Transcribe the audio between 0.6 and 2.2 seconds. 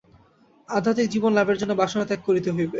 আধ্যাত্মিক জীবন লাভের জন্য বাসনা ত্যাগ